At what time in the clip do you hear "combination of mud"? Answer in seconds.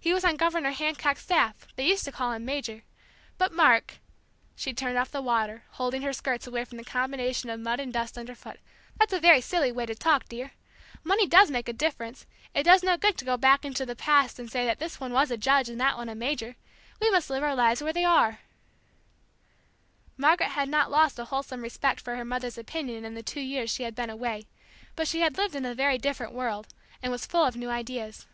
6.84-7.78